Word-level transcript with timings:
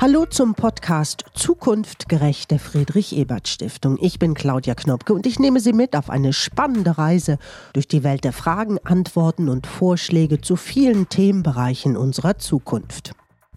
Hallo 0.00 0.26
zum 0.26 0.54
Podcast 0.54 1.24
Zukunft 1.34 2.08
gerecht 2.08 2.52
der 2.52 2.60
Friedrich 2.60 3.16
Ebert 3.16 3.48
Stiftung. 3.48 3.98
Ich 4.00 4.20
bin 4.20 4.34
Claudia 4.34 4.76
Knopke 4.76 5.12
und 5.12 5.26
ich 5.26 5.40
nehme 5.40 5.58
Sie 5.58 5.72
mit 5.72 5.96
auf 5.96 6.08
eine 6.08 6.32
spannende 6.32 6.98
Reise 6.98 7.36
durch 7.72 7.88
die 7.88 8.04
Welt 8.04 8.22
der 8.22 8.32
Fragen, 8.32 8.78
Antworten 8.84 9.48
und 9.48 9.66
Vorschläge 9.66 10.40
zu 10.40 10.54
vielen 10.54 11.08
Themenbereichen 11.08 11.96
unserer 11.96 12.38
Zukunft. 12.38 13.10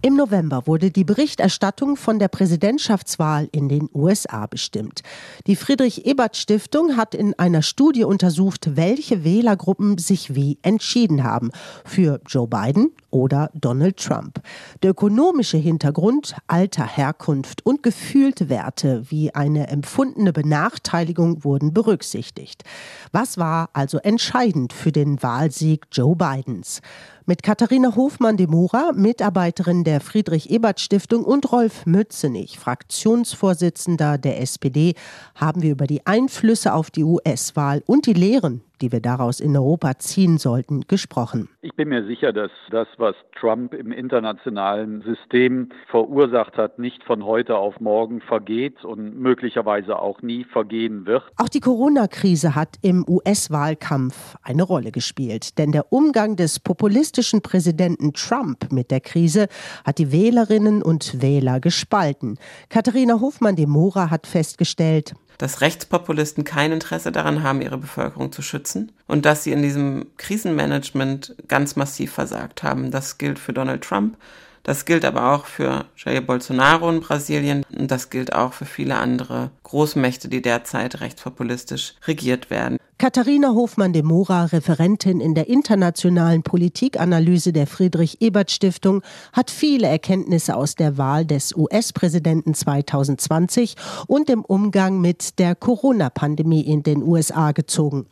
Im 0.04 0.16
November 0.16 0.66
wurde 0.66 0.90
die 0.90 1.04
Berichterstattung 1.04 1.94
von 1.94 2.18
der 2.18 2.26
Präsidentschaftswahl 2.26 3.48
in 3.52 3.68
den 3.68 3.88
USA 3.94 4.48
bestimmt. 4.48 5.02
Die 5.46 5.54
Friedrich 5.54 6.06
Ebert 6.06 6.36
Stiftung 6.36 6.96
hat 6.96 7.14
in 7.14 7.38
einer 7.38 7.62
Studie 7.62 8.02
untersucht, 8.02 8.76
welche 8.76 9.22
Wählergruppen 9.22 9.98
sich 9.98 10.34
wie 10.34 10.58
entschieden 10.62 11.22
haben 11.22 11.52
für 11.84 12.20
Joe 12.26 12.48
Biden 12.48 12.90
oder 13.10 13.52
Donald 13.54 13.96
Trump. 13.96 14.40
Der 14.82 14.90
ökonomische 14.90 15.58
Hintergrund, 15.58 16.34
Alter, 16.48 16.84
Herkunft 16.84 17.64
und 17.64 17.84
gefühlte 17.84 18.48
Werte 18.48 19.04
wie 19.08 19.32
eine 19.32 19.68
empfundene 19.68 20.32
Benachteiligung 20.32 21.44
wurden 21.44 21.72
berücksichtigt. 21.72 22.64
Was 23.12 23.38
war 23.38 23.70
also 23.72 23.98
entscheidend 23.98 24.72
für 24.72 24.90
den 24.90 25.22
Wahlsieg 25.22 25.86
Joe 25.92 26.16
Bidens? 26.16 26.80
Mit 27.24 27.44
Katharina 27.44 27.94
Hofmann-Demura, 27.94 28.90
Mitarbeiterin 28.96 29.84
der 29.84 30.00
Friedrich-Ebert-Stiftung 30.00 31.24
und 31.24 31.52
Rolf 31.52 31.86
Mützenich, 31.86 32.58
Fraktionsvorsitzender 32.58 34.18
der 34.18 34.40
SPD, 34.40 34.94
haben 35.36 35.62
wir 35.62 35.70
über 35.70 35.86
die 35.86 36.04
Einflüsse 36.04 36.74
auf 36.74 36.90
die 36.90 37.04
US-Wahl 37.04 37.84
und 37.86 38.06
die 38.06 38.12
Lehren, 38.12 38.62
die 38.82 38.92
wir 38.92 39.00
daraus 39.00 39.40
in 39.40 39.56
Europa 39.56 39.98
ziehen 39.98 40.38
sollten, 40.38 40.82
gesprochen. 40.88 41.48
Ich 41.62 41.74
bin 41.74 41.88
mir 41.88 42.04
sicher, 42.04 42.32
dass 42.32 42.50
das, 42.70 42.88
was 42.98 43.14
Trump 43.38 43.72
im 43.72 43.92
internationalen 43.92 45.02
System 45.02 45.70
verursacht 45.88 46.56
hat, 46.56 46.78
nicht 46.78 47.02
von 47.04 47.24
heute 47.24 47.56
auf 47.56 47.80
morgen 47.80 48.20
vergeht 48.20 48.84
und 48.84 49.18
möglicherweise 49.18 49.98
auch 49.98 50.20
nie 50.22 50.44
vergehen 50.44 51.06
wird. 51.06 51.22
Auch 51.36 51.48
die 51.48 51.60
Corona-Krise 51.60 52.54
hat 52.54 52.76
im 52.82 53.06
US-Wahlkampf 53.08 54.36
eine 54.42 54.64
Rolle 54.64 54.90
gespielt, 54.90 55.58
denn 55.58 55.72
der 55.72 55.92
Umgang 55.92 56.36
des 56.36 56.58
populistischen 56.58 57.42
Präsidenten 57.42 58.12
Trump 58.12 58.72
mit 58.72 58.90
der 58.90 59.00
Krise 59.00 59.46
hat 59.84 59.98
die 59.98 60.10
Wählerinnen 60.10 60.82
und 60.82 61.22
Wähler 61.22 61.60
gespalten. 61.60 62.38
Katharina 62.68 63.20
Hofmann 63.20 63.56
de 63.56 63.66
Mora 63.66 64.10
hat 64.10 64.26
festgestellt, 64.26 65.14
dass 65.38 65.60
Rechtspopulisten 65.60 66.44
kein 66.44 66.70
Interesse 66.70 67.10
daran 67.10 67.42
haben, 67.42 67.62
ihre 67.62 67.78
Bevölkerung 67.78 68.30
zu 68.30 68.42
schützen 68.42 68.71
und 69.06 69.24
dass 69.24 69.44
sie 69.44 69.52
in 69.52 69.62
diesem 69.62 70.06
Krisenmanagement 70.16 71.34
ganz 71.48 71.76
massiv 71.76 72.12
versagt 72.12 72.62
haben. 72.62 72.90
Das 72.90 73.18
gilt 73.18 73.38
für 73.38 73.52
Donald 73.52 73.82
Trump, 73.82 74.16
das 74.62 74.84
gilt 74.84 75.04
aber 75.04 75.32
auch 75.32 75.46
für 75.46 75.86
Jair 75.96 76.20
Bolsonaro 76.20 76.88
in 76.90 77.00
Brasilien 77.00 77.64
und 77.76 77.90
das 77.90 78.10
gilt 78.10 78.32
auch 78.32 78.52
für 78.52 78.66
viele 78.66 78.96
andere 78.96 79.50
Großmächte, 79.64 80.28
die 80.28 80.42
derzeit 80.42 81.00
rechtspopulistisch 81.00 81.94
regiert 82.06 82.50
werden. 82.50 82.78
Katharina 83.02 83.48
Hofmann 83.48 83.92
de 83.92 84.04
Mora, 84.04 84.44
Referentin 84.44 85.20
in 85.20 85.34
der 85.34 85.48
internationalen 85.48 86.44
Politikanalyse 86.44 87.52
der 87.52 87.66
Friedrich-Ebert-Stiftung, 87.66 89.02
hat 89.32 89.50
viele 89.50 89.88
Erkenntnisse 89.88 90.54
aus 90.54 90.76
der 90.76 90.98
Wahl 90.98 91.26
des 91.26 91.52
US-Präsidenten 91.56 92.54
2020 92.54 93.74
und 94.06 94.28
dem 94.28 94.44
Umgang 94.44 95.00
mit 95.00 95.40
der 95.40 95.56
Corona-Pandemie 95.56 96.60
in 96.60 96.84
den 96.84 97.02
USA 97.02 97.50
gezogen. 97.50 98.06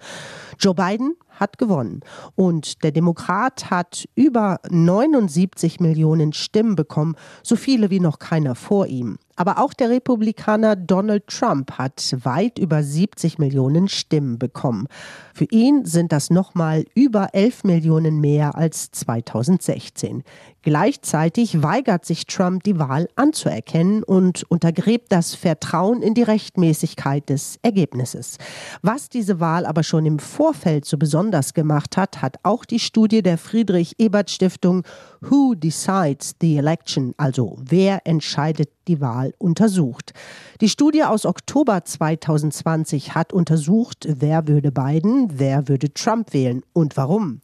Joe 0.58 0.74
Biden 0.74 1.14
hat 1.30 1.56
gewonnen. 1.56 2.00
Und 2.34 2.82
der 2.82 2.90
Demokrat 2.90 3.70
hat 3.70 4.08
über 4.16 4.58
79 4.68 5.78
Millionen 5.78 6.32
Stimmen 6.32 6.74
bekommen, 6.74 7.14
so 7.44 7.54
viele 7.54 7.90
wie 7.90 8.00
noch 8.00 8.18
keiner 8.18 8.56
vor 8.56 8.88
ihm. 8.88 9.18
Aber 9.40 9.56
auch 9.56 9.72
der 9.72 9.88
Republikaner 9.88 10.76
Donald 10.76 11.26
Trump 11.28 11.78
hat 11.78 12.14
weit 12.24 12.58
über 12.58 12.82
70 12.82 13.38
Millionen 13.38 13.88
Stimmen 13.88 14.38
bekommen. 14.38 14.86
Für 15.32 15.46
ihn 15.50 15.86
sind 15.86 16.12
das 16.12 16.28
nochmal 16.28 16.84
über 16.94 17.28
11 17.32 17.64
Millionen 17.64 18.20
mehr 18.20 18.54
als 18.54 18.90
2016. 18.90 20.24
Gleichzeitig 20.62 21.62
weigert 21.62 22.04
sich 22.04 22.26
Trump, 22.26 22.64
die 22.64 22.78
Wahl 22.78 23.08
anzuerkennen 23.16 24.02
und 24.02 24.42
untergräbt 24.50 25.10
das 25.10 25.34
Vertrauen 25.34 26.02
in 26.02 26.14
die 26.14 26.22
Rechtmäßigkeit 26.22 27.28
des 27.30 27.58
Ergebnisses. 27.62 28.36
Was 28.82 29.08
diese 29.08 29.40
Wahl 29.40 29.64
aber 29.64 29.82
schon 29.82 30.04
im 30.04 30.18
Vorfeld 30.18 30.84
so 30.84 30.98
besonders 30.98 31.54
gemacht 31.54 31.96
hat, 31.96 32.20
hat 32.20 32.36
auch 32.42 32.64
die 32.64 32.78
Studie 32.78 33.22
der 33.22 33.38
Friedrich 33.38 33.94
Ebert 33.98 34.30
Stiftung 34.30 34.82
Who 35.22 35.54
Decides 35.54 36.34
the 36.40 36.56
Election, 36.56 37.14
also 37.16 37.56
wer 37.60 38.06
entscheidet 38.06 38.70
die 38.88 39.00
Wahl 39.00 39.32
untersucht. 39.38 40.12
Die 40.60 40.68
Studie 40.68 41.04
aus 41.04 41.24
Oktober 41.24 41.84
2020 41.84 43.14
hat 43.14 43.32
untersucht, 43.32 44.06
wer 44.08 44.48
würde 44.48 44.72
Biden, 44.72 45.28
wer 45.34 45.68
würde 45.68 45.92
Trump 45.94 46.32
wählen 46.32 46.62
und 46.72 46.96
warum. 46.96 47.40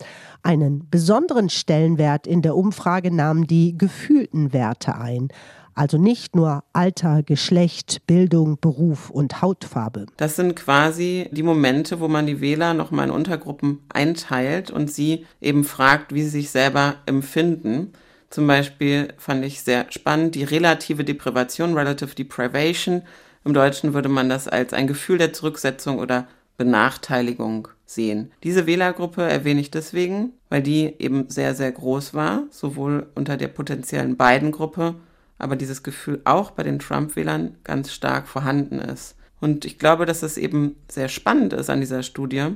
Einen 0.47 0.89
besonderen 0.89 1.51
Stellenwert 1.51 2.29
in 2.29 2.41
der 2.41 2.55
Umfrage 2.55 3.13
nahmen 3.13 3.49
die 3.49 3.77
gefühlten 3.77 4.53
Werte 4.53 4.95
ein. 4.95 5.27
Also 5.75 5.99
nicht 5.99 6.37
nur 6.37 6.63
Alter, 6.73 7.25
Geschlecht, 7.25 8.07
Bildung, 8.07 8.57
Beruf 8.61 9.11
und 9.11 9.43
Hautfarbe. 9.43 10.07
Das 10.17 10.37
sind 10.37 10.55
quasi 10.55 11.29
die 11.33 11.43
Momente, 11.43 11.99
wo 11.99 12.07
man 12.07 12.27
die 12.27 12.41
Wähler 12.41 12.75
nochmal 12.75 13.09
in 13.09 13.11
Untergruppen 13.13 13.81
einteilt 13.89 14.71
und 14.71 14.89
sie 14.89 15.27
eben 15.41 15.65
fragt, 15.65 16.15
wie 16.15 16.23
sie 16.23 16.31
sich 16.31 16.51
selber 16.51 16.95
empfinden. 17.07 17.93
Zum 18.31 18.47
Beispiel 18.47 19.15
fand 19.19 19.45
ich 19.45 19.63
sehr 19.63 19.87
spannend 19.91 20.37
die 20.37 20.45
relative 20.45 21.03
Deprivation, 21.03 21.77
Relative 21.77 22.15
Deprivation. 22.15 23.03
Im 23.45 23.53
Deutschen 23.53 23.95
würde 23.95 24.09
man 24.09 24.29
das 24.29 24.47
als 24.47 24.73
ein 24.73 24.87
Gefühl 24.87 25.19
der 25.19 25.33
Zurücksetzung 25.33 25.99
oder 25.99 26.29
Benachteiligung 26.57 27.67
sehen. 27.85 28.33
Diese 28.43 28.67
Wählergruppe 28.67 29.23
erwähne 29.23 29.61
ich 29.61 29.71
deswegen, 29.71 30.33
weil 30.49 30.63
die 30.63 30.95
eben 30.99 31.29
sehr, 31.29 31.55
sehr 31.55 31.73
groß 31.73 32.15
war, 32.15 32.45
sowohl 32.51 33.07
unter 33.15 33.37
der 33.37 33.49
potenziellen 33.49 34.17
beiden 34.17 34.53
Gruppe, 34.53 34.95
aber 35.39 35.57
dieses 35.57 35.83
Gefühl 35.83 36.21
auch 36.25 36.53
bei 36.53 36.63
den 36.63 36.79
Trump-Wählern 36.79 37.57
ganz 37.65 37.93
stark 37.93 38.27
vorhanden 38.29 38.79
ist. 38.79 39.17
Und 39.41 39.65
ich 39.65 39.79
glaube, 39.79 40.07
dass 40.07 40.23
es 40.23 40.39
eben 40.39 40.77
sehr 40.89 41.09
spannend 41.09 41.53
ist 41.53 41.69
an 41.69 41.81
dieser 41.81 42.03
Studie, 42.03 42.47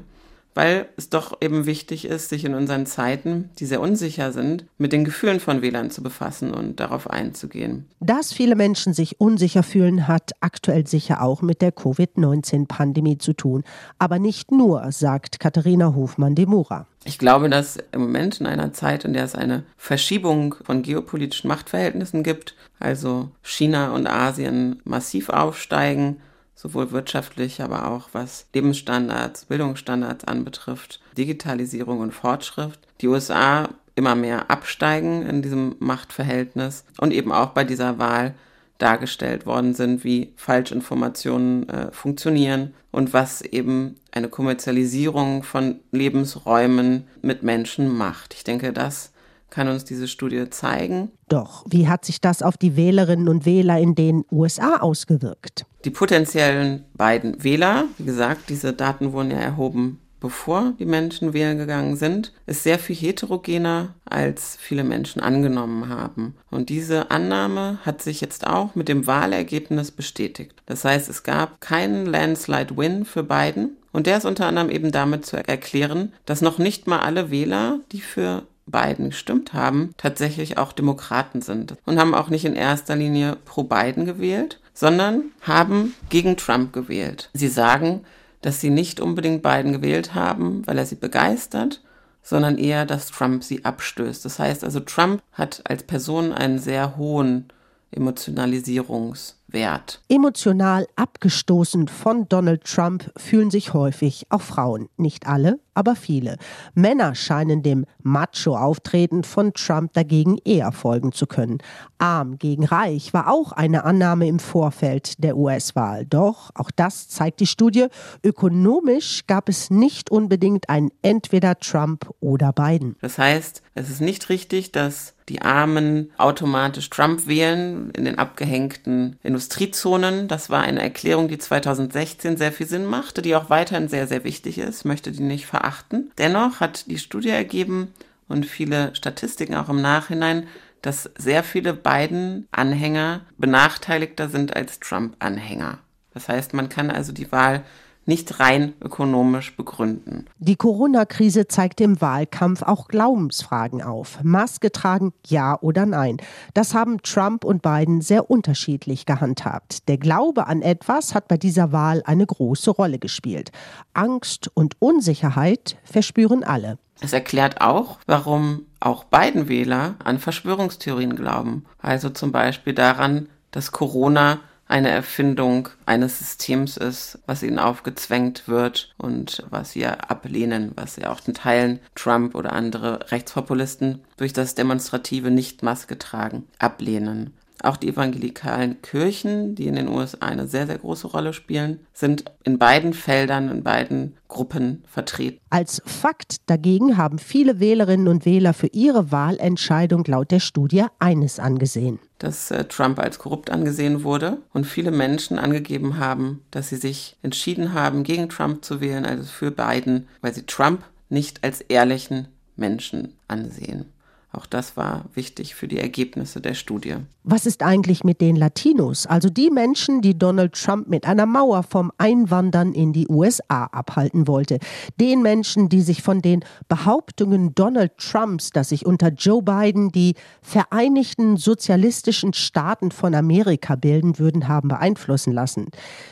weil 0.55 0.88
es 0.97 1.09
doch 1.11 1.38
eben 1.41 1.66
wichtig 1.66 2.05
ist, 2.05 2.28
sich 2.28 2.44
in 2.44 2.55
unseren 2.55 2.87
Zeiten, 2.87 3.50
die 3.59 3.66
sehr 3.66 3.81
unsicher 3.81 4.33
sind, 4.33 4.66
mit 4.78 4.93
den 4.93 5.05
Gefühlen 5.05 5.41
von 5.41 5.62
Wählern 5.62 5.91
zu 5.91 6.03
befassen 6.03 6.53
und 6.53 6.81
darauf 6.81 7.09
einzugehen. 7.09 7.87
Dass 8.00 8.33
viele 8.33 8.56
Menschen 8.56 8.93
sich 8.93 9.21
unsicher 9.21 9.62
fühlen, 9.62 10.09
hat 10.09 10.33
aktuell 10.41 10.87
sicher 10.87 11.22
auch 11.22 11.43
mit 11.43 11.62
der 11.62 11.72
Covid-19-Pandemie 11.72 13.19
zu 13.19 13.33
tun. 13.33 13.65
Aber 13.99 14.19
nicht 14.19 14.50
nur, 14.50 14.91
sagt 14.93 15.41
Katharina 15.41 15.94
Hofmann-Demura. 15.94 16.87
Ich 17.05 17.19
glaube, 17.19 17.49
dass 17.49 17.78
im 17.93 18.03
Moment 18.03 18.41
in 18.41 18.47
einer 18.47 18.72
Zeit, 18.72 19.05
in 19.05 19.15
der 19.15 19.25
es 19.25 19.34
eine 19.34 19.62
Verschiebung 19.77 20.55
von 20.62 20.83
geopolitischen 20.83 21.49
Machtverhältnissen 21.49 22.22
gibt, 22.22 22.55
also 22.78 23.31
China 23.43 23.93
und 23.93 24.06
Asien 24.06 24.81
massiv 24.84 25.31
aufsteigen, 25.31 26.16
sowohl 26.60 26.91
wirtschaftlich, 26.91 27.62
aber 27.62 27.91
auch 27.91 28.10
was 28.12 28.47
Lebensstandards, 28.53 29.47
Bildungsstandards 29.47 30.25
anbetrifft, 30.25 31.00
Digitalisierung 31.16 32.00
und 32.00 32.12
Fortschritt. 32.12 32.78
Die 33.00 33.09
USA 33.09 33.71
immer 33.94 34.15
mehr 34.15 34.50
absteigen 34.50 35.22
in 35.26 35.41
diesem 35.41 35.76
Machtverhältnis 35.78 36.84
und 36.98 37.12
eben 37.12 37.32
auch 37.32 37.50
bei 37.50 37.65
dieser 37.65 37.98
Wahl 37.98 38.34
dargestellt 38.76 39.47
worden 39.47 39.75
sind, 39.75 40.04
wie 40.04 40.32
Falschinformationen 40.37 41.69
äh, 41.69 41.93
funktionieren 41.93 42.75
und 42.91 43.12
was 43.12 43.42
eben 43.42 43.97
eine 44.10 44.28
Kommerzialisierung 44.28 45.42
von 45.42 45.81
Lebensräumen 45.92 47.04
mit 47.22 47.42
Menschen 47.42 47.88
macht. 47.88 48.34
Ich 48.34 48.44
denke, 48.44 48.72
das 48.72 49.12
kann 49.50 49.69
uns 49.69 49.84
diese 49.84 50.09
Studie 50.09 50.49
zeigen. 50.50 51.10
Doch, 51.28 51.65
wie 51.69 51.89
hat 51.89 52.04
sich 52.04 52.21
das 52.21 52.42
auf 52.42 52.57
die 52.57 52.77
Wählerinnen 52.77 53.28
und 53.28 53.47
Wähler 53.47 53.78
in 53.78 53.95
den 53.95 54.24
USA 54.30 54.77
ausgewirkt? 54.78 55.65
Die 55.84 55.91
potenziellen 55.91 56.84
beiden 56.95 57.42
Wähler, 57.42 57.84
wie 57.98 58.04
gesagt, 58.04 58.48
diese 58.48 58.72
Daten 58.72 59.13
wurden 59.13 59.30
ja 59.30 59.39
erhoben, 59.39 60.01
bevor 60.21 60.74
die 60.78 60.84
Menschen 60.84 61.33
wählen 61.33 61.59
gegangen 61.59 61.97
sind, 61.97 62.33
ist 62.47 62.63
sehr 62.63 62.78
viel 62.78 62.95
heterogener, 62.95 63.95
als 64.04 64.57
viele 64.60 64.84
Menschen 64.84 65.22
angenommen 65.22 65.89
haben. 65.89 66.34
Und 66.51 66.69
diese 66.69 67.10
Annahme 67.10 67.78
hat 67.84 68.03
sich 68.03 68.21
jetzt 68.21 68.47
auch 68.47 68.74
mit 68.74 68.89
dem 68.89 69.07
Wahlergebnis 69.07 69.91
bestätigt. 69.91 70.63
Das 70.66 70.84
heißt, 70.84 71.09
es 71.09 71.22
gab 71.22 71.60
keinen 71.60 72.07
Landslide 72.07 72.77
Win 72.77 73.04
für 73.04 73.22
Biden. 73.22 73.77
Und 73.92 74.07
der 74.07 74.19
ist 74.19 74.24
unter 74.24 74.47
anderem 74.47 74.71
eben 74.71 74.92
damit 74.92 75.27
zu 75.27 75.36
erklären, 75.36 76.13
dass 76.24 76.42
noch 76.42 76.59
nicht 76.59 76.86
mal 76.86 77.01
alle 77.01 77.30
Wähler, 77.30 77.80
die 77.91 78.01
für 78.01 78.45
Biden 78.71 79.11
gestimmt 79.11 79.53
haben, 79.53 79.91
tatsächlich 79.97 80.59
auch 80.59 80.72
Demokraten 80.72 81.43
sind 81.43 81.77
und 81.87 81.99
haben 81.99 82.15
auch 82.15 82.28
nicht 82.28 82.45
in 82.45 82.55
erster 82.55 82.97
Linie 82.97 83.37
pro 83.45 83.65
Biden 83.65 84.05
gewählt, 84.05 84.61
sondern 84.75 85.25
haben 85.43 85.95
gegen 86.09 86.37
Trump 86.37 86.72
gewählt. 86.72 87.31
Sie 87.34 87.49
sagen, 87.49 88.03
dass 88.43 88.61
sie 88.61 88.71
nicht 88.71 89.01
unbedingt 89.01 89.43
Biden 89.43 89.72
gewählt 89.72 90.15
haben, 90.15 90.67
weil 90.67 90.78
er 90.78 90.87
sie 90.87 90.95
begeistert, 90.95 91.83
sondern 92.22 92.59
eher, 92.59 92.87
dass 92.87 93.09
Trump 93.09 93.45
sie 93.45 93.65
abstößt. 93.65 94.25
Das 94.25 94.39
heißt 94.39 94.65
also, 94.65 94.81
Trump 94.81 95.22
hat 95.33 95.63
als 95.65 95.83
Person 95.83 96.33
einen 96.33 96.59
sehr 96.59 96.97
hohen 96.97 97.53
Emotionalisierungswert. 97.93 100.01
Emotional 100.09 100.87
abgestoßen 100.97 101.89
von 101.89 102.27
Donald 102.28 102.65
Trump 102.65 103.11
fühlen 103.17 103.51
sich 103.51 103.75
häufig 103.75 104.27
auch 104.31 104.43
Frauen. 104.43 104.89
Nicht 104.97 105.27
alle, 105.27 105.59
aber 105.75 105.97
viele. 105.97 106.37
Männer 106.75 107.15
scheinen 107.15 107.63
dem 107.63 107.87
Macho-Auftreten 108.03 109.25
von 109.25 109.53
Trump 109.55 109.93
dagegen 109.93 110.39
eher 110.45 110.72
folgen 110.72 111.13
zu 111.13 111.27
können. 111.27 111.59
Arm 111.99 112.39
gegen 112.39 112.65
Reich 112.65 113.13
war 113.13 113.28
auch 113.28 113.53
eine 113.53 113.84
Annahme 113.84 114.27
im 114.27 114.39
Vorfeld 114.39 115.22
der 115.22 115.37
US-Wahl. 115.37 116.07
Doch, 116.07 116.51
auch 116.55 116.71
das 116.71 117.09
zeigt 117.09 117.41
die 117.41 117.47
Studie, 117.47 117.87
ökonomisch 118.25 119.27
gab 119.27 119.49
es 119.49 119.71
nicht 119.71 120.11
unbedingt 120.11 120.69
ein 120.69 120.91
entweder 121.03 121.59
Trump 121.59 122.11
oder 122.21 122.53
Biden. 122.53 122.97
Das 123.01 123.19
heißt, 123.19 123.63
es 123.75 123.91
ist 123.91 124.01
nicht 124.01 124.28
richtig, 124.28 124.72
dass 124.72 125.15
die 125.31 125.43
Armen 125.43 126.11
automatisch 126.19 126.91
Trump 126.91 127.27
wählen 127.28 127.91
in 127.93 128.05
den 128.05 128.19
abgehängten 128.19 129.19
Industriezonen. 129.22 130.27
Das 130.27 130.51
war 130.51 130.63
eine 130.63 130.83
Erklärung, 130.83 131.28
die 131.28 131.39
2016 131.39 132.37
sehr 132.37 132.53
viel 132.53 132.67
Sinn 132.67 132.84
machte, 132.84 133.22
die 133.22 133.37
auch 133.37 133.49
weiterhin 133.49 133.89
sehr, 133.89 134.09
sehr 134.09 134.25
wichtig 134.25 134.59
ist. 134.59 134.81
Ich 134.81 134.84
möchte 134.84 135.13
die 135.13 135.22
nicht 135.22 135.47
verachten. 135.60 136.10
Dennoch 136.18 136.60
hat 136.60 136.91
die 136.91 136.98
Studie 136.98 137.30
ergeben 137.30 137.92
und 138.28 138.47
viele 138.47 138.95
Statistiken 138.95 139.54
auch 139.54 139.68
im 139.68 139.83
Nachhinein, 139.83 140.47
dass 140.83 141.10
sehr 141.18 141.45
viele 141.45 141.74
Biden-Anhänger 141.74 143.22
benachteiligter 143.36 144.28
sind 144.28 144.57
als 144.57 144.80
Trump-Anhänger. 144.80 145.78
Das 146.15 146.28
heißt, 146.28 146.54
man 146.54 146.68
kann 146.68 146.91
also 146.91 147.12
die 147.12 147.30
Wahl 147.30 147.62
nicht 148.06 148.41
rein 148.41 148.74
ökonomisch 148.82 149.56
begründen. 149.56 150.26
Die 150.38 150.56
Corona-Krise 150.56 151.47
zeigt 151.48 151.80
im 151.80 152.00
Wahlkampf 152.00 152.62
auch 152.62 152.88
Glaubensfragen 152.88 153.82
auf. 153.82 154.18
Maske 154.22 154.72
tragen, 154.72 155.12
ja 155.26 155.58
oder 155.60 155.86
nein. 155.86 156.16
Das 156.54 156.74
haben 156.74 157.02
Trump 157.02 157.44
und 157.44 157.62
Biden 157.62 158.00
sehr 158.00 158.30
unterschiedlich 158.30 159.06
gehandhabt. 159.06 159.88
Der 159.88 159.98
Glaube 159.98 160.47
an 160.47 160.62
etwas 160.62 161.14
hat 161.14 161.28
bei 161.28 161.36
dieser 161.36 161.72
Wahl 161.72 162.02
eine 162.04 162.26
große 162.26 162.70
Rolle 162.70 162.98
gespielt. 162.98 163.52
Angst 163.94 164.50
und 164.54 164.76
Unsicherheit 164.80 165.76
verspüren 165.84 166.42
alle. 166.42 166.78
Es 167.00 167.12
erklärt 167.12 167.60
auch, 167.60 167.98
warum 168.06 168.66
auch 168.78 169.04
beiden 169.04 169.48
Wähler 169.48 169.94
an 170.04 170.18
Verschwörungstheorien 170.18 171.16
glauben. 171.16 171.64
Also 171.78 172.10
zum 172.10 172.32
Beispiel 172.32 172.74
daran, 172.74 173.28
dass 173.52 173.72
Corona 173.72 174.41
eine 174.71 174.91
Erfindung 174.91 175.69
eines 175.84 176.21
Systems 176.21 176.77
ist, 176.77 177.19
was 177.27 177.43
ihnen 177.43 177.59
aufgezwängt 177.59 178.47
wird 178.47 178.95
und 178.99 179.45
was 179.51 179.72
sie 179.72 179.84
ablehnen, 179.84 180.72
was 180.77 180.95
sie 180.95 181.07
auch 181.07 181.21
in 181.27 181.34
Teilen 181.34 181.81
Trump 181.97 182.37
oder 182.37 182.53
andere 182.53 183.11
Rechtspopulisten 183.11 184.01
durch 184.17 184.33
das 184.33 184.55
demonstrative 184.55 185.31
Nicht-Maske 185.31 185.99
tragen 185.99 186.45
ablehnen. 186.59 187.34
Auch 187.62 187.77
die 187.77 187.89
evangelikalen 187.89 188.80
Kirchen, 188.83 189.54
die 189.54 189.66
in 189.66 189.74
den 189.74 189.89
USA 189.89 190.18
eine 190.21 190.47
sehr, 190.47 190.66
sehr 190.66 190.78
große 190.78 191.07
Rolle 191.07 191.33
spielen, 191.33 191.80
sind 191.92 192.24
in 192.42 192.59
beiden 192.59 192.95
Feldern, 192.95 193.51
in 193.51 193.62
beiden 193.62 194.16
Gruppen 194.28 194.83
vertreten. 194.86 195.39
Als 195.51 195.83
Fakt 195.84 196.36
dagegen 196.47 196.97
haben 196.97 197.18
viele 197.18 197.60
Wählerinnen 197.60 198.09
und 198.09 198.24
Wähler 198.24 198.54
für 198.54 198.68
ihre 198.68 199.12
Wahlentscheidung 199.12 200.04
laut 200.07 200.30
der 200.30 200.41
Studie 200.41 200.84
eines 200.98 201.39
angesehen. 201.39 201.98
Dass 202.18 202.51
äh, 202.51 202.65
Trump 202.65 202.98
als 202.98 203.18
korrupt 203.18 203.51
angesehen 203.51 204.04
wurde 204.04 204.39
und 204.53 204.65
viele 204.65 204.91
Menschen 204.91 205.39
angegeben 205.39 205.98
haben, 205.98 206.42
dass 206.51 206.71
sie 206.71 206.77
sich 206.77 207.16
entschieden 207.22 207.74
haben, 207.74 208.04
gegen 208.04 208.28
Trump 208.28 208.65
zu 208.65 208.80
wählen, 208.80 209.04
also 209.04 209.24
für 209.24 209.51
Biden, 209.51 210.09
weil 210.22 210.33
sie 210.33 210.47
Trump 210.47 210.83
nicht 211.09 211.45
als 211.45 211.60
ehrlichen 211.60 212.28
Menschen 212.57 213.16
ansehen. 213.28 213.86
Auch 214.32 214.47
das 214.47 214.77
war 214.77 215.06
wichtig 215.15 215.56
für 215.56 215.66
die 215.66 215.78
Ergebnisse 215.78 216.41
der 216.41 216.54
Studie. 216.54 216.94
Was 217.24 217.47
ist 217.47 217.65
eigentlich 217.65 218.04
mit 218.04 218.21
den 218.21 218.36
Latinos, 218.36 219.06
also 219.06 219.28
die 219.28 219.50
Menschen, 219.50 220.03
die 220.03 220.16
Donald 220.16 220.53
Trump 220.53 220.88
mit 220.88 221.04
einer 221.04 221.27
Mauer 221.27 221.65
vom 221.65 221.91
Einwandern 221.98 222.72
in 222.72 222.92
die 222.92 223.09
USA 223.09 223.65
abhalten 223.65 224.28
wollte? 224.28 224.59
Den 225.00 225.21
Menschen, 225.21 225.68
die 225.68 225.80
sich 225.80 226.03
von 226.03 226.22
den 226.22 226.44
Behauptungen 226.68 227.56
Donald 227.56 227.98
Trumps, 227.98 228.50
dass 228.50 228.68
sich 228.68 228.86
unter 228.86 229.09
Joe 229.09 229.42
Biden 229.42 229.91
die 229.91 230.15
Vereinigten 230.42 231.36
Sozialistischen 231.36 232.33
Staaten 232.33 232.92
von 232.92 233.16
Amerika 233.16 233.74
bilden 233.74 234.18
würden, 234.21 234.47
haben 234.47 234.68
beeinflussen 234.68 235.33
lassen. 235.33 235.66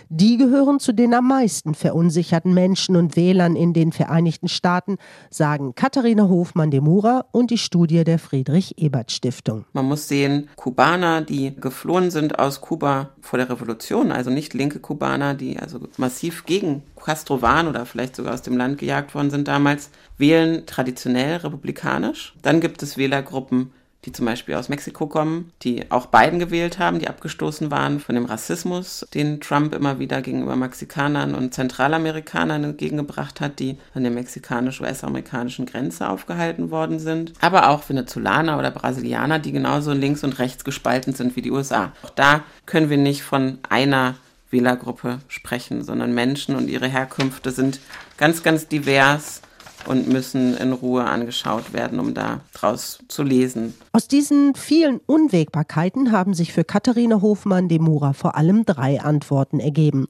Die 0.08 0.36
gehören 0.38 0.80
zu 0.80 0.92
den 0.92 1.14
am 1.14 1.28
meisten 1.28 1.74
verunsicherten 1.74 2.52
Menschen 2.52 2.96
und 2.96 3.14
Wählern 3.14 3.54
in 3.54 3.72
den 3.74 3.92
Vereinigten 3.92 4.48
Staaten, 4.48 4.96
sagen 5.30 5.74
Katharina 5.76 6.28
Hofmann-Demura 6.28 7.26
und 7.30 7.50
die 7.50 7.58
Studie 7.58 8.07
der 8.08 8.18
Friedrich-Ebert-Stiftung. 8.18 9.64
Man 9.72 9.84
muss 9.84 10.08
sehen, 10.08 10.48
Kubaner, 10.56 11.20
die 11.20 11.54
geflohen 11.54 12.10
sind 12.10 12.38
aus 12.38 12.60
Kuba 12.60 13.10
vor 13.20 13.38
der 13.38 13.48
Revolution, 13.50 14.10
also 14.10 14.30
nicht 14.30 14.54
linke 14.54 14.80
Kubaner, 14.80 15.34
die 15.34 15.58
also 15.58 15.80
massiv 15.96 16.44
gegen 16.46 16.82
Castro 16.96 17.42
waren 17.42 17.68
oder 17.68 17.86
vielleicht 17.86 18.16
sogar 18.16 18.34
aus 18.34 18.42
dem 18.42 18.56
Land 18.56 18.78
gejagt 18.78 19.14
worden 19.14 19.30
sind 19.30 19.46
damals, 19.46 19.90
wählen 20.16 20.66
traditionell 20.66 21.36
republikanisch. 21.36 22.34
Dann 22.42 22.60
gibt 22.60 22.82
es 22.82 22.96
Wählergruppen, 22.96 23.70
die 24.04 24.12
zum 24.12 24.26
Beispiel 24.26 24.54
aus 24.54 24.68
Mexiko 24.68 25.06
kommen, 25.06 25.52
die 25.62 25.90
auch 25.90 26.06
Biden 26.06 26.38
gewählt 26.38 26.78
haben, 26.78 27.00
die 27.00 27.08
abgestoßen 27.08 27.70
waren 27.70 27.98
von 27.98 28.14
dem 28.14 28.26
Rassismus, 28.26 29.06
den 29.12 29.40
Trump 29.40 29.74
immer 29.74 29.98
wieder 29.98 30.22
gegenüber 30.22 30.54
Mexikanern 30.54 31.34
und 31.34 31.52
Zentralamerikanern 31.52 32.62
entgegengebracht 32.62 33.40
hat, 33.40 33.58
die 33.58 33.76
an 33.94 34.04
der 34.04 34.12
mexikanisch-US-amerikanischen 34.12 35.66
Grenze 35.66 36.08
aufgehalten 36.08 36.70
worden 36.70 37.00
sind. 37.00 37.32
Aber 37.40 37.70
auch 37.70 37.88
Venezolaner 37.88 38.58
oder 38.58 38.70
Brasilianer, 38.70 39.40
die 39.40 39.52
genauso 39.52 39.92
links 39.92 40.22
und 40.22 40.38
rechts 40.38 40.64
gespalten 40.64 41.12
sind 41.12 41.34
wie 41.34 41.42
die 41.42 41.50
USA. 41.50 41.92
Auch 42.02 42.10
da 42.10 42.44
können 42.66 42.90
wir 42.90 42.98
nicht 42.98 43.22
von 43.22 43.58
einer 43.68 44.14
Wählergruppe 44.50 45.18
sprechen, 45.28 45.82
sondern 45.82 46.14
Menschen 46.14 46.56
und 46.56 46.68
ihre 46.68 46.88
Herkünfte 46.88 47.50
sind 47.50 47.80
ganz, 48.16 48.42
ganz 48.42 48.68
divers 48.68 49.42
und 49.86 50.08
müssen 50.08 50.56
in 50.56 50.72
Ruhe 50.72 51.04
angeschaut 51.04 51.72
werden, 51.72 52.00
um 52.00 52.14
da 52.14 52.40
draus 52.52 52.98
zu 53.08 53.22
lesen. 53.22 53.74
Aus 53.98 54.06
diesen 54.06 54.54
vielen 54.54 55.00
Unwägbarkeiten 55.06 56.12
haben 56.12 56.32
sich 56.32 56.52
für 56.52 56.62
Katharina 56.62 57.20
Hofmann-Demura 57.20 58.12
vor 58.12 58.36
allem 58.36 58.64
drei 58.64 59.00
Antworten 59.00 59.58
ergeben. 59.58 60.06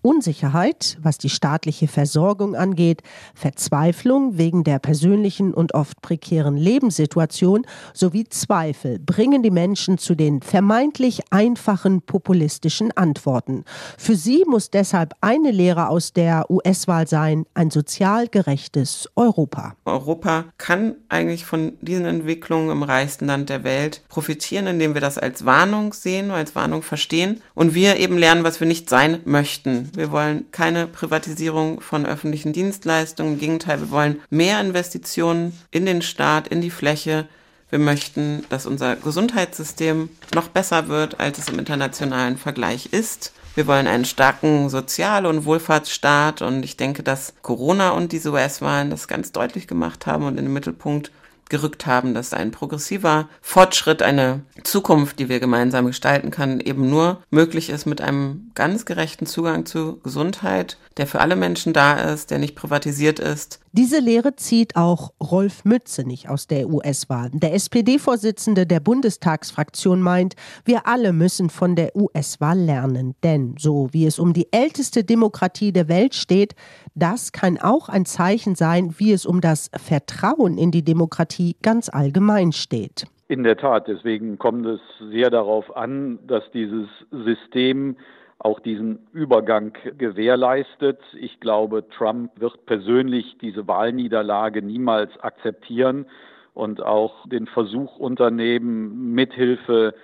Unsicherheit, 0.00 0.96
was 1.02 1.18
die 1.18 1.28
staatliche 1.28 1.88
Versorgung 1.88 2.54
angeht, 2.54 3.02
Verzweiflung 3.34 4.38
wegen 4.38 4.62
der 4.62 4.78
persönlichen 4.78 5.54
und 5.54 5.74
oft 5.74 6.00
prekären 6.02 6.56
Lebenssituation 6.56 7.66
sowie 7.92 8.28
Zweifel 8.28 9.00
bringen 9.00 9.42
die 9.42 9.50
Menschen 9.50 9.98
zu 9.98 10.14
den 10.14 10.40
vermeintlich 10.40 11.22
einfachen 11.30 12.00
populistischen 12.00 12.96
Antworten. 12.96 13.64
Für 13.98 14.14
sie 14.14 14.44
muss 14.46 14.70
deshalb 14.70 15.14
eine 15.20 15.50
Lehre 15.50 15.88
aus 15.88 16.12
der 16.12 16.48
US-Wahl 16.48 17.08
sein, 17.08 17.44
ein 17.54 17.72
sozial 17.72 18.28
gerechtes 18.28 19.08
Europa. 19.16 19.74
Europa 19.84 20.44
kann 20.58 20.94
eigentlich 21.08 21.44
von 21.44 21.72
diesen 21.80 22.04
Entwicklungen 22.04 22.70
im 22.70 22.84
reichsten 22.84 23.31
Land 23.32 23.48
der 23.48 23.64
Welt 23.64 24.02
profitieren, 24.08 24.66
indem 24.66 24.92
wir 24.92 25.00
das 25.00 25.16
als 25.16 25.46
Warnung 25.46 25.94
sehen, 25.94 26.30
als 26.30 26.54
Warnung 26.54 26.82
verstehen 26.82 27.40
und 27.54 27.74
wir 27.74 27.96
eben 27.96 28.18
lernen, 28.18 28.44
was 28.44 28.60
wir 28.60 28.66
nicht 28.66 28.90
sein 28.90 29.20
möchten. 29.24 29.90
Wir 29.96 30.12
wollen 30.12 30.44
keine 30.52 30.86
Privatisierung 30.86 31.80
von 31.80 32.04
öffentlichen 32.04 32.52
Dienstleistungen. 32.52 33.34
Im 33.34 33.38
Gegenteil, 33.38 33.80
wir 33.80 33.90
wollen 33.90 34.20
mehr 34.28 34.60
Investitionen 34.60 35.58
in 35.70 35.86
den 35.86 36.02
Staat, 36.02 36.48
in 36.48 36.60
die 36.60 36.70
Fläche. 36.70 37.26
Wir 37.70 37.78
möchten, 37.78 38.44
dass 38.50 38.66
unser 38.66 38.96
Gesundheitssystem 38.96 40.10
noch 40.34 40.48
besser 40.48 40.88
wird, 40.88 41.18
als 41.18 41.38
es 41.38 41.48
im 41.48 41.58
internationalen 41.58 42.36
Vergleich 42.36 42.92
ist. 42.92 43.32
Wir 43.54 43.66
wollen 43.66 43.86
einen 43.86 44.04
starken 44.04 44.68
Sozial- 44.68 45.24
und 45.24 45.46
Wohlfahrtsstaat 45.46 46.42
und 46.42 46.64
ich 46.64 46.76
denke, 46.76 47.02
dass 47.02 47.32
Corona 47.40 47.90
und 47.90 48.12
diese 48.12 48.30
US-Wahlen 48.30 48.90
das 48.90 49.08
ganz 49.08 49.32
deutlich 49.32 49.66
gemacht 49.66 50.06
haben 50.06 50.24
und 50.24 50.38
in 50.38 50.44
den 50.44 50.52
Mittelpunkt 50.52 51.12
gerückt 51.52 51.86
haben, 51.86 52.14
dass 52.14 52.32
ein 52.32 52.50
progressiver 52.50 53.28
Fortschritt, 53.42 54.02
eine 54.02 54.40
Zukunft, 54.64 55.18
die 55.18 55.28
wir 55.28 55.38
gemeinsam 55.38 55.86
gestalten 55.86 56.30
können, 56.30 56.60
eben 56.60 56.88
nur 56.88 57.22
möglich 57.30 57.68
ist 57.68 57.84
mit 57.84 58.00
einem 58.00 58.50
ganz 58.54 58.86
gerechten 58.86 59.26
Zugang 59.26 59.66
zu 59.66 60.00
Gesundheit, 60.02 60.78
der 60.96 61.06
für 61.06 61.20
alle 61.20 61.36
Menschen 61.36 61.74
da 61.74 62.12
ist, 62.12 62.30
der 62.30 62.38
nicht 62.38 62.56
privatisiert 62.56 63.18
ist. 63.18 63.60
Diese 63.74 64.00
Lehre 64.00 64.36
zieht 64.36 64.76
auch 64.76 65.12
Rolf 65.18 65.64
Mützenich 65.64 66.28
aus 66.28 66.46
der 66.46 66.68
US-Wahl. 66.68 67.30
Der 67.32 67.54
SPD-Vorsitzende 67.54 68.66
der 68.66 68.80
Bundestagsfraktion 68.80 70.02
meint, 70.02 70.34
wir 70.66 70.86
alle 70.86 71.14
müssen 71.14 71.48
von 71.48 71.74
der 71.74 71.96
US-Wahl 71.96 72.58
lernen. 72.58 73.14
Denn 73.22 73.54
so 73.58 73.88
wie 73.92 74.04
es 74.04 74.18
um 74.18 74.34
die 74.34 74.52
älteste 74.52 75.04
Demokratie 75.04 75.72
der 75.72 75.88
Welt 75.88 76.14
steht, 76.14 76.54
das 76.94 77.32
kann 77.32 77.58
auch 77.58 77.88
ein 77.88 78.04
Zeichen 78.04 78.56
sein, 78.56 78.94
wie 78.98 79.12
es 79.12 79.24
um 79.24 79.40
das 79.40 79.70
Vertrauen 79.74 80.58
in 80.58 80.70
die 80.70 80.84
Demokratie 80.84 81.41
ganz 81.62 81.88
allgemein 81.88 82.52
steht. 82.52 83.06
In 83.28 83.44
der 83.44 83.56
Tat, 83.56 83.88
deswegen 83.88 84.38
kommt 84.38 84.66
es 84.66 84.80
sehr 85.10 85.30
darauf 85.30 85.74
an, 85.76 86.18
dass 86.26 86.44
dieses 86.52 86.88
System 87.10 87.96
auch 88.38 88.60
diesen 88.60 88.98
Übergang 89.12 89.72
gewährleistet. 89.96 90.98
Ich 91.18 91.38
glaube, 91.40 91.88
Trump 91.96 92.32
wird 92.40 92.66
persönlich 92.66 93.36
diese 93.40 93.68
Wahlniederlage 93.68 94.62
niemals 94.62 95.16
akzeptieren 95.20 96.06
und 96.54 96.82
auch 96.82 97.26
den 97.28 97.46
Versuch 97.46 97.96
unternehmen, 97.98 99.14
mithilfe 99.14 99.94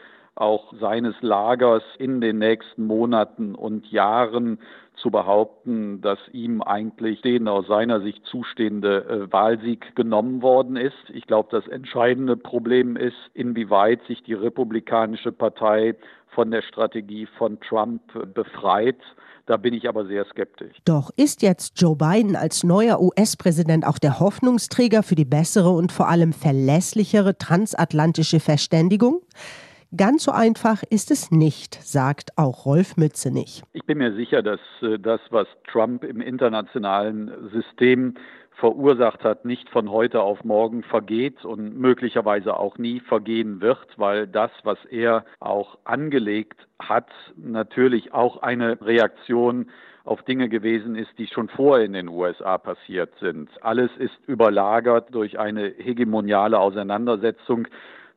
auch 0.40 0.72
seines 0.80 1.14
Lagers 1.20 1.82
in 1.98 2.20
den 2.20 2.38
nächsten 2.38 2.86
Monaten 2.86 3.54
und 3.54 3.90
Jahren 3.90 4.58
zu 4.96 5.10
behaupten, 5.10 6.00
dass 6.00 6.18
ihm 6.32 6.62
eigentlich 6.62 7.22
den 7.22 7.48
aus 7.48 7.66
seiner 7.66 8.00
Sicht 8.00 8.24
zustehende 8.26 9.04
äh, 9.04 9.32
Wahlsieg 9.32 9.94
genommen 9.94 10.42
worden 10.42 10.76
ist. 10.76 10.96
Ich 11.12 11.26
glaube, 11.26 11.48
das 11.52 11.66
entscheidende 11.68 12.36
Problem 12.36 12.96
ist, 12.96 13.16
inwieweit 13.34 14.02
sich 14.06 14.22
die 14.22 14.34
Republikanische 14.34 15.32
Partei 15.32 15.94
von 16.34 16.50
der 16.50 16.62
Strategie 16.62 17.26
von 17.38 17.58
Trump 17.60 18.02
befreit. 18.34 18.98
Da 19.46 19.56
bin 19.56 19.72
ich 19.72 19.88
aber 19.88 20.04
sehr 20.04 20.26
skeptisch. 20.26 20.76
Doch 20.84 21.10
ist 21.16 21.42
jetzt 21.42 21.80
Joe 21.80 21.96
Biden 21.96 22.36
als 22.36 22.64
neuer 22.64 23.00
US-Präsident 23.00 23.86
auch 23.86 23.98
der 23.98 24.20
Hoffnungsträger 24.20 25.02
für 25.02 25.14
die 25.14 25.24
bessere 25.24 25.70
und 25.70 25.90
vor 25.90 26.08
allem 26.08 26.34
verlässlichere 26.34 27.38
transatlantische 27.38 28.40
Verständigung? 28.40 29.22
Ganz 29.96 30.24
so 30.24 30.32
einfach 30.32 30.82
ist 30.90 31.10
es 31.10 31.30
nicht, 31.30 31.74
sagt 31.82 32.36
auch 32.36 32.66
Rolf 32.66 32.98
Mützenich. 32.98 33.62
Ich 33.72 33.86
bin 33.86 33.96
mir 33.96 34.12
sicher, 34.14 34.42
dass 34.42 34.60
äh, 34.82 34.98
das, 34.98 35.18
was 35.30 35.46
Trump 35.66 36.04
im 36.04 36.20
internationalen 36.20 37.48
System 37.50 38.12
verursacht 38.52 39.24
hat, 39.24 39.46
nicht 39.46 39.70
von 39.70 39.90
heute 39.90 40.20
auf 40.20 40.44
morgen 40.44 40.82
vergeht 40.82 41.42
und 41.42 41.78
möglicherweise 41.78 42.58
auch 42.58 42.76
nie 42.76 43.00
vergehen 43.00 43.62
wird, 43.62 43.86
weil 43.96 44.26
das, 44.26 44.50
was 44.62 44.78
er 44.90 45.24
auch 45.40 45.78
angelegt 45.84 46.66
hat, 46.78 47.08
natürlich 47.36 48.12
auch 48.12 48.42
eine 48.42 48.78
Reaktion 48.82 49.70
auf 50.04 50.22
Dinge 50.22 50.50
gewesen 50.50 50.96
ist, 50.96 51.16
die 51.16 51.28
schon 51.28 51.48
vorher 51.48 51.86
in 51.86 51.94
den 51.94 52.08
USA 52.08 52.58
passiert 52.58 53.14
sind. 53.20 53.48
Alles 53.62 53.90
ist 53.98 54.18
überlagert 54.26 55.14
durch 55.14 55.38
eine 55.38 55.72
hegemoniale 55.78 56.58
Auseinandersetzung 56.58 57.68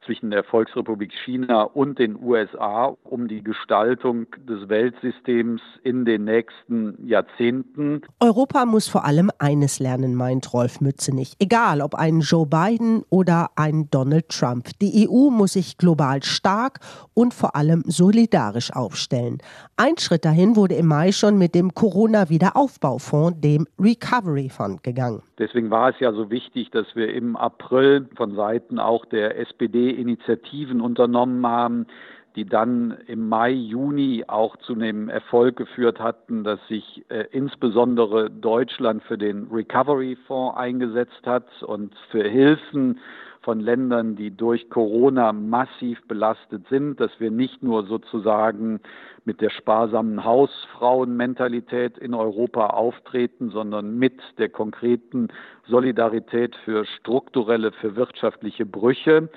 zwischen 0.06 0.32
der 0.32 0.44
Volksrepublik 0.44 1.12
China 1.24 1.64
und 1.64 2.00
den 2.00 2.22
USA 2.22 2.96
um 3.04 3.28
die 3.28 3.44
Gestaltung 3.44 4.28
des 4.48 4.68
Weltsystems 4.70 5.62
in 5.84 6.06
den 6.06 6.26
nächsten 6.26 6.98
Jahrzehnten. 7.06 8.02
Europa 8.20 8.66
muss 8.66 8.88
vor 8.88 9.06
allem 9.06 9.30
eines 9.40 9.80
lernen, 9.80 10.16
meint 10.16 10.54
Rolf 10.54 10.82
Mützenich. 10.82 11.36
Egal 11.40 11.82
ob 11.82 11.96
ein 11.96 12.22
Joe 12.22 12.46
Biden 12.46 13.04
oder 13.10 13.50
ein 13.56 13.90
Donald 13.92 14.30
Trump. 14.30 14.70
Die 14.82 15.08
EU 15.08 15.30
muss 15.30 15.54
sich 15.54 15.78
global 15.78 16.24
stark 16.24 16.80
und 17.14 17.34
vor 17.34 17.56
allem 17.56 17.84
solidarisch 17.86 18.74
aufstellen. 18.74 19.38
Ein 19.78 19.98
Schritt 19.98 20.26
dahin 20.26 20.56
wurde 20.56 20.76
im 20.76 20.88
Mai 20.88 21.12
schon 21.12 21.38
mit 21.38 21.56
dem 21.56 21.74
Corona-Wiederaufbaufonds, 21.74 23.40
dem 23.42 23.68
Recovery 23.80 24.50
Fund, 24.50 24.84
gegangen. 24.84 25.22
Deswegen 25.38 25.70
war 25.72 25.90
es 25.90 26.00
ja 26.00 26.12
so 26.14 26.30
wichtig, 26.30 26.70
dass 26.72 26.86
wir 26.96 27.14
im 27.14 27.36
April 27.36 28.08
von 28.16 28.36
Seiten 28.36 28.80
auch 28.80 29.06
der 29.06 29.40
SPD 29.40 29.91
Initiativen 29.92 30.82
unternommen 30.82 31.46
haben, 31.46 31.88
die 32.36 32.46
dann 32.46 32.98
im 33.08 33.28
Mai, 33.28 33.52
Juni 33.52 34.24
auch 34.28 34.56
zu 34.58 34.74
einem 34.74 35.10
Erfolg 35.10 35.58
geführt 35.58 36.00
hatten, 36.00 36.44
dass 36.44 36.66
sich 36.68 37.04
äh, 37.10 37.26
insbesondere 37.32 38.30
Deutschland 38.30 39.04
für 39.04 39.18
den 39.18 39.48
Recovery 39.52 40.18
Fonds 40.28 40.58
eingesetzt 40.58 41.26
hat 41.26 41.46
und 41.64 41.94
für 42.10 42.24
Hilfen 42.24 43.00
von 43.42 43.60
Ländern, 43.60 44.16
die 44.16 44.32
durch 44.32 44.70
Corona 44.70 45.34
massiv 45.34 46.00
belastet 46.08 46.68
sind, 46.70 47.00
dass 47.00 47.12
wir 47.20 47.32
nicht 47.32 47.64
nur 47.64 47.86
sozusagen 47.86 48.80
mit 49.26 49.42
der 49.42 49.50
sparsamen 49.50 50.24
Hausfrauenmentalität 50.24 51.98
in 51.98 52.14
Europa 52.14 52.68
auftreten, 52.68 53.50
sondern 53.50 53.98
mit 53.98 54.22
der 54.38 54.50
konkreten 54.50 55.30
Solidarität 55.68 56.56
für 56.64 56.86
strukturelle, 56.86 57.72
für 57.72 57.96
wirtschaftliche 57.96 58.66
Brüche. 58.66 59.30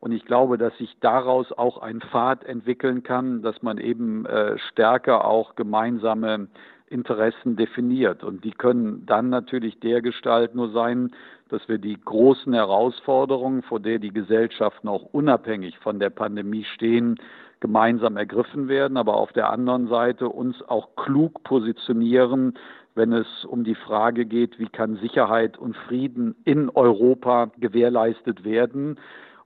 Und 0.00 0.12
ich 0.12 0.24
glaube, 0.24 0.56
dass 0.56 0.76
sich 0.78 0.96
daraus 1.00 1.52
auch 1.52 1.78
ein 1.78 2.00
Pfad 2.00 2.44
entwickeln 2.44 3.02
kann, 3.02 3.42
dass 3.42 3.62
man 3.62 3.78
eben 3.78 4.24
äh, 4.24 4.58
stärker 4.58 5.26
auch 5.26 5.54
gemeinsame 5.56 6.48
Interessen 6.86 7.56
definiert. 7.56 8.24
Und 8.24 8.44
die 8.44 8.50
können 8.50 9.04
dann 9.06 9.28
natürlich 9.28 9.78
der 9.78 10.02
Gestalt 10.02 10.54
nur 10.54 10.70
sein, 10.70 11.12
dass 11.50 11.68
wir 11.68 11.78
die 11.78 11.98
großen 12.02 12.52
Herausforderungen, 12.52 13.62
vor 13.62 13.78
der 13.78 13.98
die 13.98 14.12
Gesellschaften 14.12 14.88
auch 14.88 15.04
unabhängig 15.12 15.78
von 15.78 16.00
der 16.00 16.10
Pandemie 16.10 16.64
stehen, 16.64 17.16
gemeinsam 17.60 18.16
ergriffen 18.16 18.68
werden, 18.68 18.96
aber 18.96 19.14
auf 19.16 19.32
der 19.32 19.50
anderen 19.50 19.88
Seite 19.88 20.28
uns 20.28 20.62
auch 20.68 20.96
klug 20.96 21.42
positionieren, 21.44 22.54
wenn 22.94 23.12
es 23.12 23.44
um 23.44 23.64
die 23.64 23.74
Frage 23.74 24.24
geht, 24.24 24.58
wie 24.58 24.68
kann 24.68 24.96
Sicherheit 24.96 25.58
und 25.58 25.76
Frieden 25.76 26.34
in 26.44 26.70
Europa 26.70 27.50
gewährleistet 27.58 28.44
werden. 28.44 28.98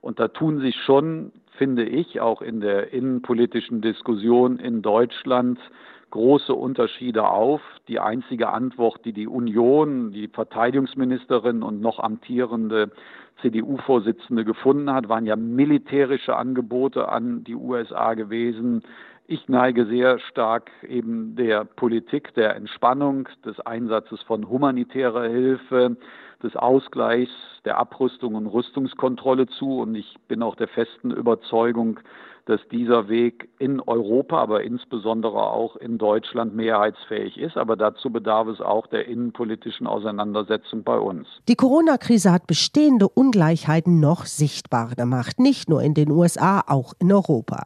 Und 0.05 0.19
da 0.19 0.27
tun 0.27 0.59
sich 0.59 0.75
schon, 0.83 1.31
finde 1.57 1.83
ich, 1.83 2.21
auch 2.21 2.43
in 2.43 2.61
der 2.61 2.93
innenpolitischen 2.93 3.81
Diskussion 3.81 4.59
in 4.59 4.83
Deutschland 4.83 5.57
große 6.11 6.53
Unterschiede 6.53 7.27
auf. 7.27 7.59
Die 7.87 7.99
einzige 7.99 8.49
Antwort, 8.49 9.03
die 9.03 9.13
die 9.13 9.27
Union, 9.27 10.11
die 10.11 10.27
Verteidigungsministerin 10.27 11.63
und 11.63 11.81
noch 11.81 11.97
amtierende 11.97 12.91
CDU-Vorsitzende 13.41 14.45
gefunden 14.45 14.93
hat, 14.93 15.09
waren 15.09 15.25
ja 15.25 15.35
militärische 15.35 16.35
Angebote 16.35 17.09
an 17.09 17.43
die 17.43 17.55
USA 17.55 18.13
gewesen. 18.13 18.83
Ich 19.27 19.49
neige 19.49 19.87
sehr 19.87 20.19
stark 20.19 20.69
eben 20.87 21.35
der 21.35 21.65
Politik 21.65 22.35
der 22.35 22.55
Entspannung, 22.55 23.27
des 23.43 23.59
Einsatzes 23.59 24.21
von 24.21 24.47
humanitärer 24.47 25.27
Hilfe, 25.27 25.97
des 26.43 26.55
Ausgleichs, 26.55 27.31
der 27.65 27.79
Abrüstung 27.79 28.35
und 28.35 28.45
Rüstungskontrolle 28.45 29.47
zu. 29.47 29.79
Und 29.79 29.95
ich 29.95 30.15
bin 30.27 30.43
auch 30.43 30.55
der 30.55 30.67
festen 30.67 31.09
Überzeugung, 31.09 31.99
dass 32.45 32.59
dieser 32.71 33.09
Weg 33.09 33.49
in 33.57 33.81
Europa, 33.81 34.39
aber 34.39 34.63
insbesondere 34.63 35.41
auch 35.49 35.75
in 35.77 35.97
Deutschland 35.97 36.55
mehrheitsfähig 36.55 37.39
ist. 37.39 37.57
Aber 37.57 37.75
dazu 37.75 38.11
bedarf 38.11 38.47
es 38.47 38.61
auch 38.61 38.85
der 38.85 39.07
innenpolitischen 39.07 39.87
Auseinandersetzung 39.87 40.83
bei 40.83 40.99
uns. 40.99 41.27
Die 41.47 41.55
Corona-Krise 41.55 42.31
hat 42.31 42.45
bestehende 42.45 43.09
Ungleichheiten 43.09 43.99
noch 43.99 44.25
sichtbarer 44.25 44.93
gemacht, 44.93 45.39
nicht 45.39 45.69
nur 45.69 45.81
in 45.81 45.95
den 45.95 46.11
USA, 46.11 46.61
auch 46.67 46.93
in 46.99 47.11
Europa. 47.11 47.65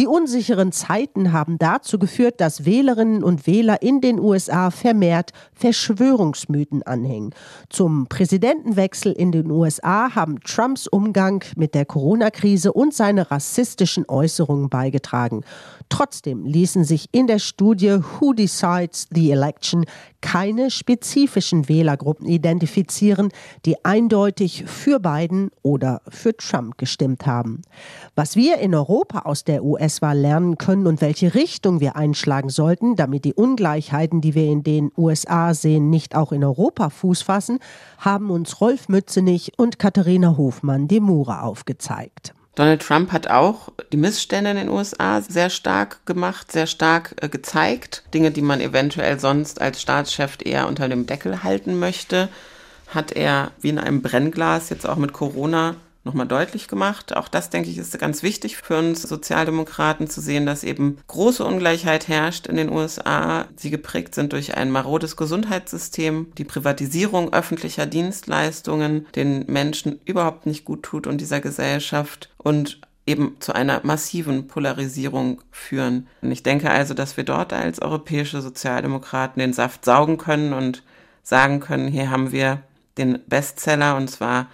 Die 0.00 0.08
unsicheren 0.08 0.72
Zeiten 0.72 0.95
haben 1.32 1.58
dazu 1.58 1.98
geführt, 1.98 2.40
dass 2.40 2.64
Wählerinnen 2.64 3.22
und 3.22 3.46
Wähler 3.46 3.82
in 3.82 4.00
den 4.00 4.18
USA 4.18 4.70
vermehrt 4.70 5.32
Verschwörungsmythen 5.52 6.82
anhängen. 6.82 7.34
Zum 7.68 8.06
Präsidentenwechsel 8.06 9.12
in 9.12 9.32
den 9.32 9.50
USA 9.50 10.14
haben 10.14 10.40
Trumps 10.40 10.86
Umgang 10.86 11.44
mit 11.56 11.74
der 11.74 11.84
Corona-Krise 11.84 12.72
und 12.72 12.94
seine 12.94 13.30
rassistischen 13.30 14.08
Äußerungen 14.08 14.68
beigetragen. 14.68 15.42
Trotzdem 15.88 16.44
ließen 16.44 16.84
sich 16.84 17.08
in 17.12 17.26
der 17.26 17.38
Studie 17.38 17.98
Who 18.18 18.32
Decides 18.32 19.06
the 19.14 19.30
Election 19.30 19.84
keine 20.20 20.70
spezifischen 20.70 21.68
Wählergruppen 21.68 22.26
identifizieren, 22.26 23.30
die 23.64 23.84
eindeutig 23.84 24.64
für 24.66 24.98
Biden 24.98 25.50
oder 25.62 26.02
für 26.08 26.36
Trump 26.36 26.78
gestimmt 26.78 27.26
haben. 27.26 27.62
Was 28.16 28.34
wir 28.34 28.58
in 28.58 28.74
Europa 28.74 29.20
aus 29.20 29.44
der 29.44 29.62
US-Wahl 29.62 30.18
lernen 30.18 30.58
können 30.58 30.85
und 30.86 31.00
welche 31.00 31.34
Richtung 31.34 31.80
wir 31.80 31.96
einschlagen 31.96 32.48
sollten, 32.48 32.96
damit 32.96 33.24
die 33.24 33.34
Ungleichheiten, 33.34 34.20
die 34.20 34.34
wir 34.34 34.46
in 34.46 34.62
den 34.62 34.90
USA 34.96 35.52
sehen, 35.52 35.90
nicht 35.90 36.14
auch 36.14 36.32
in 36.32 36.44
Europa 36.44 36.90
Fuß 36.90 37.22
fassen, 37.22 37.58
haben 37.98 38.30
uns 38.30 38.60
Rolf 38.60 38.88
Mützenich 38.88 39.52
und 39.56 39.78
Katharina 39.78 40.36
Hofmann 40.36 40.88
de 40.88 41.00
Mura 41.00 41.42
aufgezeigt. 41.42 42.32
Donald 42.54 42.80
Trump 42.80 43.12
hat 43.12 43.28
auch 43.28 43.68
die 43.92 43.98
Missstände 43.98 44.50
in 44.50 44.56
den 44.56 44.68
USA 44.70 45.20
sehr 45.20 45.50
stark 45.50 46.06
gemacht, 46.06 46.50
sehr 46.50 46.66
stark 46.66 47.14
äh, 47.20 47.28
gezeigt. 47.28 48.04
Dinge, 48.14 48.30
die 48.30 48.40
man 48.40 48.62
eventuell 48.62 49.20
sonst 49.20 49.60
als 49.60 49.82
Staatschef 49.82 50.38
eher 50.42 50.66
unter 50.66 50.88
dem 50.88 51.06
Deckel 51.06 51.42
halten 51.42 51.78
möchte, 51.78 52.30
hat 52.88 53.12
er 53.12 53.50
wie 53.60 53.68
in 53.68 53.78
einem 53.78 54.00
Brennglas 54.00 54.70
jetzt 54.70 54.88
auch 54.88 54.96
mit 54.96 55.12
Corona 55.12 55.76
nochmal 56.06 56.26
deutlich 56.26 56.68
gemacht. 56.68 57.14
Auch 57.14 57.28
das, 57.28 57.50
denke 57.50 57.68
ich, 57.68 57.76
ist 57.76 57.98
ganz 57.98 58.22
wichtig 58.22 58.56
für 58.56 58.78
uns 58.78 59.02
Sozialdemokraten 59.02 60.08
zu 60.08 60.22
sehen, 60.22 60.46
dass 60.46 60.64
eben 60.64 60.98
große 61.08 61.44
Ungleichheit 61.44 62.08
herrscht 62.08 62.46
in 62.46 62.56
den 62.56 62.70
USA. 62.70 63.46
Sie 63.56 63.70
geprägt 63.70 64.14
sind 64.14 64.32
durch 64.32 64.56
ein 64.56 64.70
marodes 64.70 65.16
Gesundheitssystem, 65.16 66.32
die 66.38 66.44
Privatisierung 66.44 67.34
öffentlicher 67.34 67.84
Dienstleistungen 67.84 69.06
den 69.14 69.44
Menschen 69.46 70.00
überhaupt 70.06 70.46
nicht 70.46 70.64
gut 70.64 70.82
tut 70.84 71.06
und 71.06 71.20
dieser 71.20 71.40
Gesellschaft 71.40 72.30
und 72.38 72.80
eben 73.06 73.36
zu 73.40 73.54
einer 73.54 73.80
massiven 73.84 74.46
Polarisierung 74.46 75.42
führen. 75.50 76.08
Und 76.22 76.32
ich 76.32 76.42
denke 76.42 76.70
also, 76.70 76.94
dass 76.94 77.16
wir 77.16 77.24
dort 77.24 77.52
als 77.52 77.82
europäische 77.82 78.40
Sozialdemokraten 78.40 79.40
den 79.40 79.52
Saft 79.52 79.84
saugen 79.84 80.18
können 80.18 80.52
und 80.52 80.82
sagen 81.22 81.60
können, 81.60 81.88
hier 81.88 82.10
haben 82.10 82.32
wir 82.32 82.62
den 82.98 83.18
Bestseller 83.26 83.96
und 83.96 84.08
zwar 84.08 84.48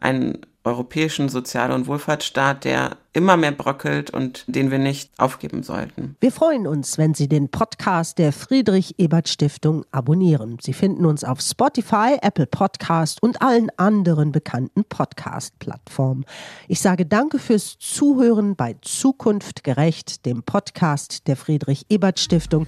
einen 0.00 0.38
europäischen 0.64 1.28
Sozial- 1.28 1.72
und 1.72 1.86
Wohlfahrtsstaat, 1.86 2.64
der 2.64 2.96
immer 3.12 3.36
mehr 3.36 3.52
bröckelt 3.52 4.10
und 4.10 4.44
den 4.48 4.70
wir 4.70 4.78
nicht 4.78 5.10
aufgeben 5.18 5.62
sollten. 5.62 6.16
Wir 6.20 6.32
freuen 6.32 6.66
uns, 6.66 6.98
wenn 6.98 7.14
Sie 7.14 7.28
den 7.28 7.48
Podcast 7.48 8.18
der 8.18 8.32
Friedrich 8.32 8.94
Ebert 8.98 9.28
Stiftung 9.28 9.84
abonnieren. 9.92 10.58
Sie 10.60 10.72
finden 10.72 11.06
uns 11.06 11.22
auf 11.22 11.40
Spotify, 11.40 12.16
Apple 12.22 12.46
Podcast 12.46 13.22
und 13.22 13.40
allen 13.40 13.70
anderen 13.76 14.32
bekannten 14.32 14.84
Podcast-Plattformen. 14.84 16.24
Ich 16.66 16.80
sage 16.80 17.06
danke 17.06 17.38
fürs 17.38 17.78
Zuhören 17.78 18.56
bei 18.56 18.74
Zukunft 18.80 19.62
gerecht, 19.62 20.26
dem 20.26 20.42
Podcast 20.42 21.28
der 21.28 21.36
Friedrich 21.36 21.86
Ebert 21.88 22.18
Stiftung. 22.18 22.66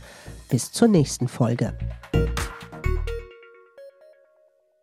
Bis 0.49 0.71
zur 0.71 0.87
nächsten 0.87 1.27
Folge. 1.27 1.77